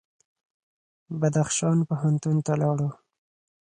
بدخشان 1.19 1.77
پوهنتون 1.87 2.37
ته 2.45 2.53
لاړو. 2.61 2.89